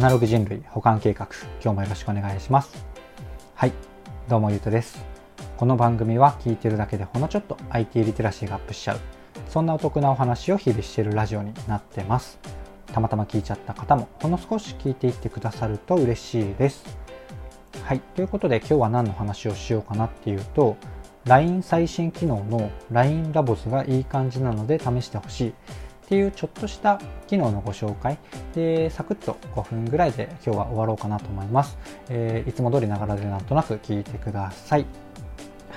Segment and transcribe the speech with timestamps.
[0.00, 1.28] アナログ人類保管計画
[1.62, 2.86] 今日もよろしくお願いします。
[3.54, 3.72] はい
[4.30, 5.04] どうもゆうとです。
[5.58, 9.00] この番組は聞いてるだけでほんのちょっと IT リテラシーがアップしちゃう。
[9.50, 12.38] そんなお得なお話を日々しているラジオになってます。
[12.86, 16.82] たまたま聞いちゃった方もほんの少し聞いていってくださると嬉しいです。
[17.84, 20.78] はいということで今日は何の話をしようかなっていうと
[21.26, 25.54] LINE 最新機能の LINE ラボズがいい感じなので試してほしい。
[26.10, 28.18] ていうちょっとした機能のご紹介。
[28.54, 31.78] でサクッと5分ぐらいで今日は終わろうかなと思います、
[32.08, 35.09] えー、いつも通りながらでなんとなく聞いてください。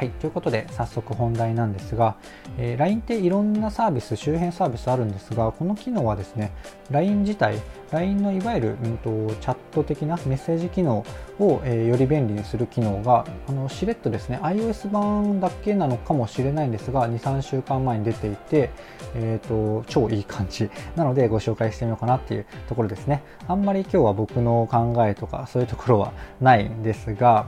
[0.00, 2.16] はい、ということで早速本題なんですが、
[2.56, 6.52] えー、LINE っていろんなサービス、周辺サービスあるんですが、この機能はですね、
[6.90, 11.04] LINE 自体、LINE のいわゆる、うんと、チャット的なメッセージ機能
[11.38, 18.70] を、えー、より便利にする機能が、あのしれっとですね、iOS 版だけなのかもしれないんですが、2、3週間前に出ていて、
[19.14, 23.22] えーと、超いい感じなのでご紹介してみようかなっていうところですね。
[23.48, 27.44] あんまり今日は僕の考えとかそういうところはないんですが、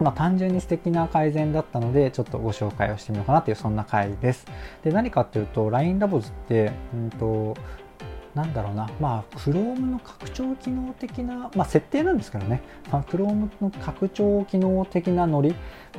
[0.00, 4.46] まあ、単純に素敵な改善だったのでちょっとご紹介をしてみようかなというそんな回です。
[4.82, 7.56] で何かっていうと LINE ラボズって、うんと
[8.34, 15.54] なんだろうな、まあ、Chrome の拡張機能的な、まあ、設定なんですけどね、まあ、Chrome の拡張機能的なノリ、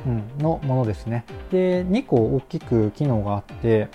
[0.06, 1.24] うん、のものですね。
[1.50, 3.88] で、2個大きく機能があって、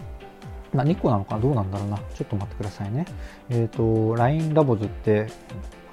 [0.78, 1.42] まあ、2個なのかな？
[1.42, 1.97] どうなんだろうな？
[1.97, 3.06] ちょっと待ってくださいね。
[3.50, 5.28] えっ、ー、と、LINE ラボズって、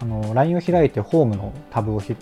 [0.00, 2.14] あの LINE を開いてホームのタブを押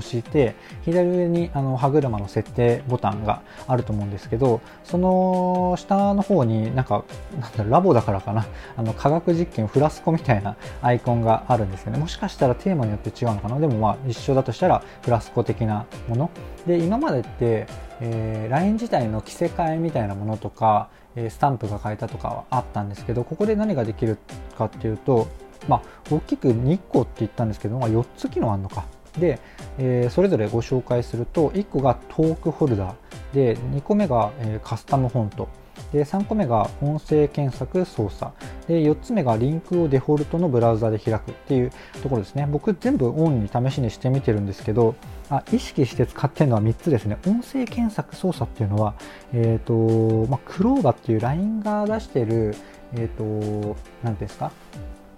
[0.00, 7.04] して左上にあの歯車の設定ボタンがあると思うんですけどその下の方になんか
[7.38, 8.46] なんだラボだからかな？
[8.76, 11.98] あの科学実験フラスコみたいなアイコンがあるんですよね。
[11.98, 13.58] もしかしたらテーマによって違うのかな？
[13.60, 16.30] でもまあ一緒だとしたらフラスコ的なもの？
[16.66, 17.66] で今までって、
[18.00, 24.18] えー、LINE 自体の着せ替えみたいなものとかスタンプが変えたとかはあったんですけどここで何ができる
[24.56, 25.28] かっていうと
[25.68, 28.84] まあ、大きく2個って言ったんですけど、まあ、4つ機能あるのか。
[29.18, 29.40] で、
[29.78, 35.48] えー、それぞれご紹介すると、1個がトークホルダー、で、2個目が、えー、カスタムフォント、
[35.92, 38.32] で3個目が音声検索操作
[38.68, 44.94] で4つ目がリンクをデフォルトのブラウザで開くっていうところですね僕全部オンに試しにしてみてるんですけど
[45.28, 48.94] あ意識して使ってるのは3つですね音声検索操作っていうのは
[49.32, 52.54] え、ー、とまあクローバっていう LINE が出してる
[52.94, 54.52] えっ、ー、と何ていうんですか？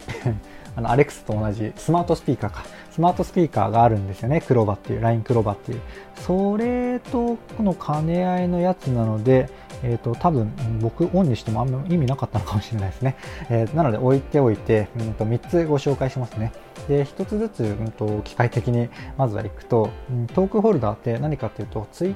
[0.75, 2.65] あの、アレックスと同じスマートスピーカーか。
[2.91, 4.41] スマートスピーカーがあるんですよね。
[4.41, 5.81] クローバっていう、LINE クローバっていう。
[6.17, 9.49] それとの兼ね合いのやつなので、
[9.83, 13.17] え、ー、と、多分僕オンにしてもあんま意味なかったのかもしれないですね。
[13.51, 16.53] えー、なので置いておいて、うんと、3つご紹介しますね。
[16.89, 22.15] で、1つずつ、うんと、機械的にまずはいくと、うん、トークホルダーって何かっていうと、ツイ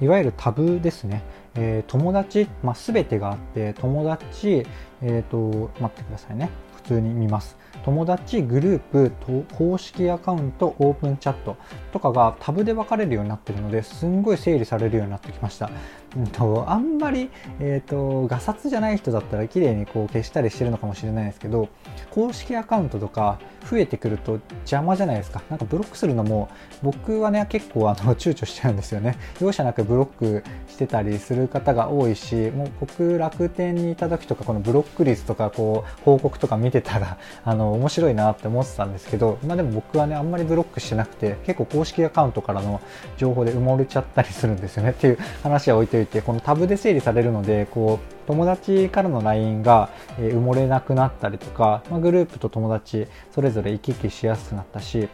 [0.00, 1.22] いわゆるタブですね。
[1.54, 4.66] えー、友達、まあ、全てがあって、友達、
[5.02, 6.50] え、ー、と、待ってくださいね。
[6.76, 7.56] 普通に見ます。
[7.84, 9.12] 友達、グループ、
[9.56, 11.56] 公式アカウント、オープンチャット
[11.92, 15.70] とかがタブで分かれるようになってるのですんごい整理されるようになってきました。
[16.16, 21.68] うんと、あんまり、えっ、ー、と、ガサツじゃない人だったら綺麗にこう消したりしてるのかもしれないですけど、
[22.10, 23.38] 公式アカウントとか
[23.70, 25.42] 増えてくると邪魔じゃないですか。
[25.48, 26.48] なんかブロックするのも
[26.82, 29.16] 僕はね、結構あの 躊躇しちゃうんですよね。
[29.40, 42.80] 容赦なくブロックしてたりする方が多いし、もう僕楽天にいた時とかこのブロック率とかこう報告とか見てたら、 あの、面白いなって思ってたんですけど、まあでも僕はね、あんまりブロックしてなくて、結構公式アカウントからの
[43.16, 55.08] 情報で埋もれちゃったりするんですよねっていう話は置いといて、このタブで整理されるので、こう、友達からの LINE が埋もれなくなったりとか、まあ、グループと友達それぞれ行き来しやすくなったし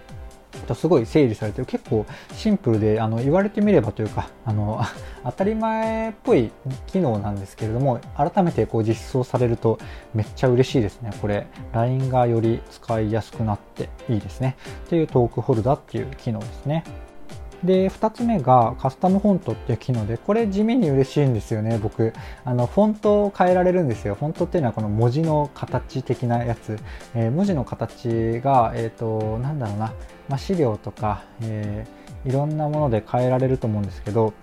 [0.74, 1.66] すごい整理されてる。
[1.66, 4.80] 結構シンプルであの言われてみればというかあの
[5.24, 6.50] 当たり前っぽい
[6.86, 9.78] 機能なんですけれども改めてこう実装されると
[10.14, 11.10] めっちゃ嬉しいですね。
[11.20, 14.56] これ LINE がより使いやすくなっていいですね。
[14.86, 16.84] っていうトークホルダーっていう機能ですね。
[17.64, 22.12] で、2つ目がカスタムフォントっていう機能で、これ地味に嬉しいんですよね、僕。
[22.44, 24.14] あの、フォントを変えられるんですよ。
[24.14, 26.78] フォントっていうのはこの文字の形的なやつ。
[27.14, 29.92] えー、文字の形が、えっ、ー、と、なんだろうな、
[30.28, 34.34] まあ、資料とか、えー、いろんなもので変えられると思うんですけど、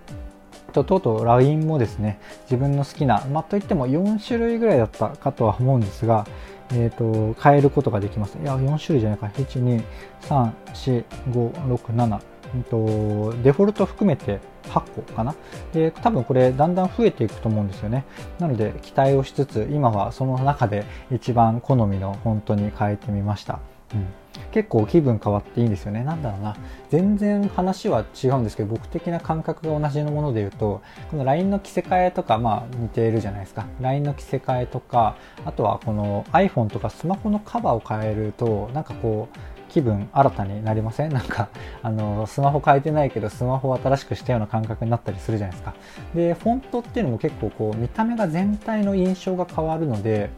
[0.72, 6.26] ととうとう LINE もですね、自分の好きな、まあ、といっても4種類ぐらいだったかとは思うんですが、
[6.72, 8.36] えーと、変えることができます。
[8.42, 9.26] いや、4種類じゃないか。
[9.26, 9.82] 1、2、
[10.22, 12.20] 3、4、5、6、7、
[12.54, 15.34] えと、デフォルト含めて8個かな。
[15.72, 18.04] で多分これだんだん増えていくと思うんですよね。
[18.38, 23.60] なので期待をしつつ今はその中で一番好みのフォントに変えてみました、
[23.94, 24.06] うん、
[24.50, 26.02] 結構気分変わっていいんですよね。
[26.04, 26.56] なんだろうな。
[26.90, 33.66] 全然話は違うんですけど僕的な感覚が同じのもので言うとこの LINE の着せ替えとかまあ似ているじゃないですか。
[33.80, 41.10] LINE の着せ替えとかあとはこの iPhone とかスマホのカバーを変えるとなんかこう気分新たになりません？
[41.10, 41.50] なんか
[41.82, 45.74] あのスマホ変えてないけどスマホを新しくしたような感覚になったりするじゃないですか。
[46.14, 50.30] でフォントっていうのも結構こう見た目が全体の印象が変わるので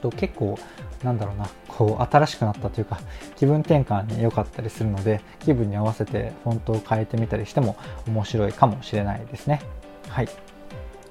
[0.00, 0.56] と結構
[1.02, 3.00] なんだろうなこう新しくなったというか
[3.34, 7.76] 気分転換に良かったりするので気分に合わせてフォントを変えてみたりしても
[8.06, 9.60] 面白いかもしれないですね。
[10.08, 10.28] はい。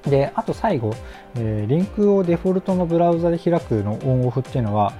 [0.03, 0.93] であと最後、
[1.35, 4.93] えー、リンクをデフォルトのブラウザで開くのオンオフっていうのは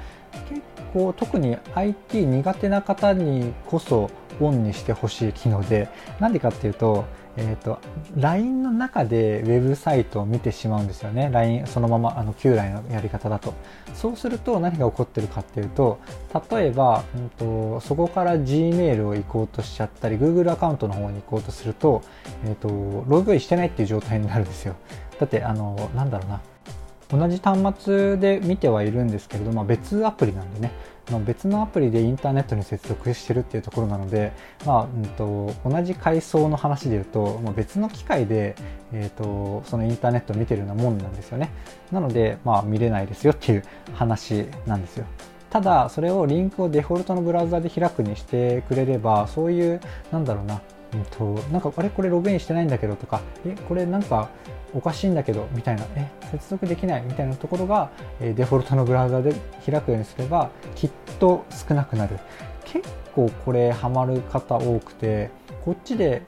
[0.50, 0.62] 結
[0.94, 4.10] 構特に IT 苦手な方にこそ
[4.40, 5.90] オンにしてほしい機能で
[6.20, 7.06] なんでかっていうと
[7.38, 7.80] えーと、
[8.18, 11.30] LINE の中でウェブサイトを見てしまうんですよね。
[11.32, 13.54] LINE そのままあの旧 LINE のやり方だと。
[13.94, 16.00] そうすると何が起こってるかっていうと
[16.52, 22.02] 例えば、うんと、そこから Gmail を行こうとしちゃったり Google アカウントの方に行こうとすると,、
[22.46, 24.76] えー、とログインしてないっていう状態になるんですよ。
[25.20, 26.42] だってあのなんだろうな。
[27.12, 30.72] 同じ端末で見てはいるんですけれども、別アプリなんでね。
[31.26, 34.32] 別のアプリでインターネットに接続してるっていうところなので、
[34.66, 38.56] まあうんと、同じ階層の話で言うと、まあ、別の機械で、
[38.94, 41.50] えーと、そのインターネットを見てるようなもんなんですよね。
[41.92, 43.64] なので、まあ、見れないですよっていう
[43.94, 45.06] 話なんですよ。
[45.50, 50.62] ただそれをリンクをデフォルトのブラウザで開くにしてくれればそういうなんだろうな
[50.94, 54.30] うんと、なんかあれこれログインしてないんだけどとかえこれなんか
[54.74, 57.90] おかしいんだけどみたいなえ接続できないみたいなところが、
[58.20, 59.34] えデフォルトのブラウザで
[59.66, 62.20] 開くようにすればきっと少なくなる。
[62.66, 65.30] 結構これハマる方多くて
[65.66, 66.24] こっちで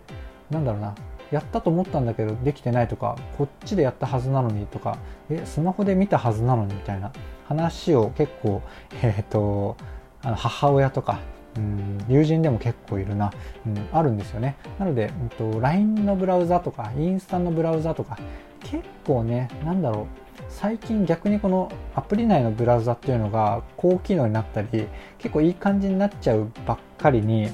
[0.50, 0.96] なんだろうな
[1.32, 4.98] やったと思ったんだけどできてないとかこっちでやったはずなのにとか
[5.30, 7.12] えスマホで見たはずなのにみたいな
[7.48, 8.62] 話を結構
[9.02, 9.78] えっ、ー、と
[10.22, 11.20] あの母親とか
[11.58, 13.32] うん友人でも結構いるな、
[13.66, 14.56] うん、あるんですよね。
[14.80, 18.18] なので、うんと、LINE のブラウザとかインスタのブラウザとか
[18.62, 20.24] 結構ねなんだろう。
[20.50, 27.50] 最近逆にこのアプリ内のブラウザっていうのが高機能になったり結構いい感じになっちゃうばっかりに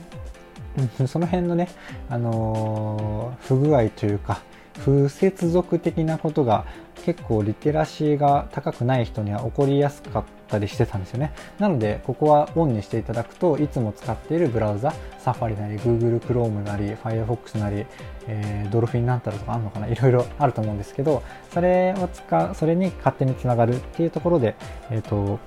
[1.08, 1.70] その辺のね、
[2.10, 4.42] あのー、不具合というか
[4.80, 6.66] 不接続的なことが
[7.06, 11.32] 結構リテラシーが高くない人には起こりやすかったたりしてたんですよね。
[11.60, 17.86] なのでここはオンにしていただくといつも使っているブラウザサファリなり Google Chrome なり Firefox なり、
[18.28, 21.24] えー、ドルフィンなんたらとかあるのかないろいろあると思うんですけど
[21.54, 24.56] それを使うそれに勝手につながるっていうところで
[24.90, 25.40] えっ、ー、と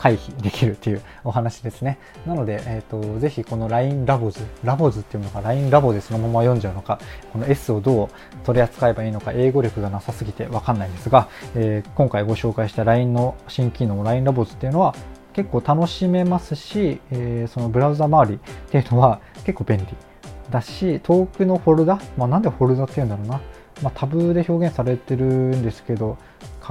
[0.00, 1.98] 回避できるっていうお話ですね。
[2.26, 6.98] なので、えっ、ー、と、ぜひこの LINE ラボズ、ラボズっていうのが LINE ラボでそのまま読んじゃうのか、
[7.34, 8.08] この S をどう
[8.42, 14.94] 取り扱えばいいのか、英語力がなさすぎてわかんないんですが、えー、今回ご紹介した LINE の新機能 LINE ラボズっていうのは、
[15.34, 19.86] 結構楽しめますし、えー、そのブラウザ周りっていうのは結構便利
[20.50, 23.40] だし、遠くのフォルダ、まあ、なんでフォルダっていうんだろうな、
[23.82, 26.16] まあ、タブで表現されてるんですけど、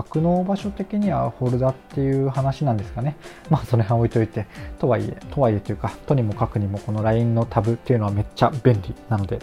[0.04, 3.18] 格納場所的にはフォルダっていう話なんですかね。
[3.50, 4.46] まあその辺置いといて、
[4.80, 9.40] とはいえ、とはいえというか、とにもかくにもこの LINE のタブっていうのはめっちゃ便利なので、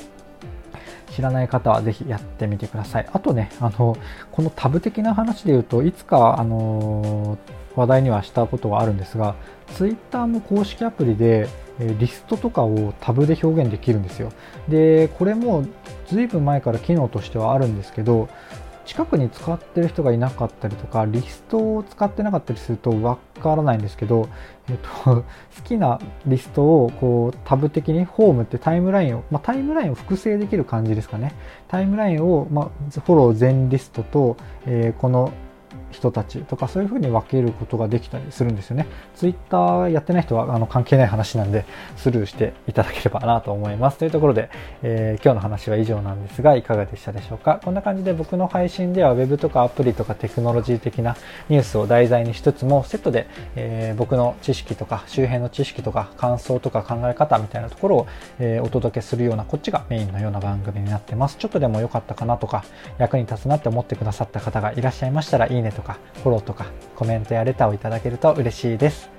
[1.11, 3.07] 知らない方はぜひやってみてください。
[3.13, 3.97] あとね、あの、
[4.33, 7.37] このタブ的な話で言うといつか、あの
[7.75, 9.35] 話題にはしたことがあるんですが、
[9.75, 11.49] Twitter も公式アプリで、
[11.79, 14.33] リストとかをタブで表現できるんですよ。
[14.69, 15.67] で、これも
[16.09, 18.31] ずいぶん前から機能としてはあるんですけど、
[18.87, 24.29] 近くに使ってる人がいなかったりとかリストを使ってなかったりするとわからないんですけど、
[24.71, 25.25] えっと、 好
[25.65, 31.35] きなリストをこうタブ的にホームってタイムラインを、まあ、タイムラインを複製できる感じですかね。
[31.69, 32.69] タイムラインを、まあ、
[33.01, 35.33] フォロー全リストと、えー、この
[35.91, 38.87] 人たちとかそういうふに分けることができたりするんですよね。
[39.15, 41.65] ツイッターやってない人はあの関係ない話なんで
[41.97, 43.99] スルーしていただければなと思います。
[43.99, 44.51] というところで、
[44.83, 47.61] えー、今日の話は以上なんですがいかがでしたでしょうか？
[47.65, 51.17] こんな感じで僕の配信では Web とかアプリとかテクノロジー的な
[51.49, 58.07] ニュースを題材にしつつもセットで、えー、僕の知識とか周辺の知識とか感想とか考え方みたいなところを、
[58.39, 61.37] えー、お届けするようなこっちがメインのような番組になってます。
[61.39, 62.65] ちょっとでも良かったかなとか
[62.99, 66.67] 役に立つなって思ってくださった方がいらっしゃいましたらいいねとかフォローとか
[66.97, 69.11] コメントやレターをいただけると嬉しいです。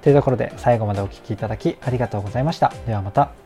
[0.00, 2.72] というところで最後までお聴きいただきありがとうございました。
[2.86, 3.43] ではまた。